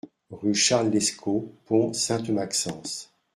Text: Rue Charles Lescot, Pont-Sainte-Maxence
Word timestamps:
Rue 0.31 0.55
Charles 0.55 0.89
Lescot, 0.89 1.53
Pont-Sainte-Maxence 1.67 3.11